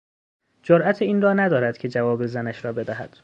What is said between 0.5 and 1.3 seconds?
جرات این